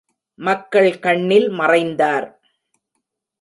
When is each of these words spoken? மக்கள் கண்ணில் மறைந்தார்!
மக்கள் 0.39 0.99
கண்ணில் 0.99 1.47
மறைந்தார்! 1.49 2.27